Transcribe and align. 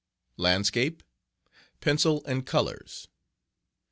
Landscape. 0.35 1.03
Pencil 1.79 2.23
and 2.25 2.43
Colors. 2.43 3.07